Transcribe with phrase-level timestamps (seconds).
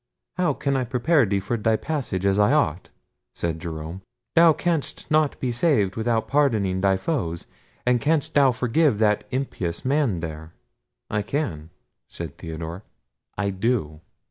[0.37, 2.89] "How can I prepare thee for thy passage as I ought?"
[3.35, 4.01] said Jerome.
[4.35, 10.19] "Thou canst not be saved without pardoning thy foes—and canst thou forgive that impious man
[10.21, 10.53] there?"
[11.11, 11.69] "I can,"
[12.07, 12.81] said Theodore;
[13.37, 14.01] "I do."